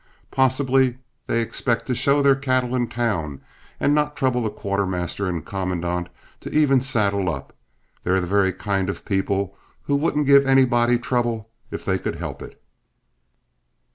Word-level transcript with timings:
Possibly 0.31 0.97
they 1.27 1.41
expect 1.43 1.85
to 1.85 1.93
show 1.93 2.23
their 2.23 2.35
cattle 2.35 2.75
in 2.75 2.87
town, 2.87 3.39
and 3.79 3.93
not 3.93 4.15
trouble 4.17 4.41
the 4.41 4.49
quartermaster 4.49 5.29
and 5.29 5.45
comandante 5.45 6.09
to 6.39 6.49
even 6.49 6.81
saddle 6.81 7.29
up 7.29 7.53
they're 8.03 8.19
the 8.19 8.25
very 8.25 8.51
kind 8.51 8.89
of 8.89 9.05
people 9.05 9.55
who 9.83 9.95
wouldn't 9.95 10.25
give 10.25 10.47
anybody 10.47 10.97
trouble 10.97 11.51
if 11.69 11.85
they 11.85 11.99
could 11.99 12.15
help 12.15 12.41
it. 12.41 12.59